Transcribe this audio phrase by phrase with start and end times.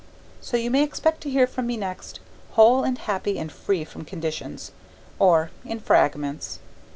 [0.41, 2.21] So you may expect to hear from me next,
[2.53, 4.71] whole and happy and free from conditions,
[5.19, 6.57] or in fragments.